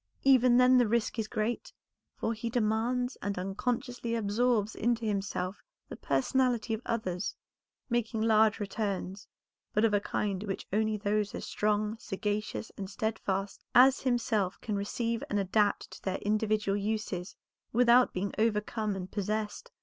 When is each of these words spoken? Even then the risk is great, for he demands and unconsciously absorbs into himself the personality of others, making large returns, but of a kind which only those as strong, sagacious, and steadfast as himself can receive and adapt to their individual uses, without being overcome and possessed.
Even 0.23 0.57
then 0.57 0.79
the 0.79 0.87
risk 0.87 1.19
is 1.19 1.27
great, 1.27 1.73
for 2.15 2.33
he 2.33 2.49
demands 2.49 3.17
and 3.21 3.37
unconsciously 3.37 4.15
absorbs 4.15 4.73
into 4.73 5.05
himself 5.05 5.61
the 5.89 5.95
personality 5.95 6.73
of 6.73 6.81
others, 6.87 7.35
making 7.87 8.19
large 8.23 8.59
returns, 8.59 9.27
but 9.73 9.85
of 9.85 9.93
a 9.93 9.99
kind 9.99 10.41
which 10.45 10.65
only 10.73 10.97
those 10.97 11.35
as 11.35 11.45
strong, 11.45 11.99
sagacious, 11.99 12.71
and 12.79 12.89
steadfast 12.89 13.63
as 13.75 14.01
himself 14.01 14.59
can 14.59 14.75
receive 14.75 15.23
and 15.29 15.37
adapt 15.37 15.91
to 15.91 16.01
their 16.01 16.17
individual 16.23 16.75
uses, 16.75 17.35
without 17.71 18.11
being 18.11 18.33
overcome 18.39 18.95
and 18.95 19.11
possessed. 19.11 19.71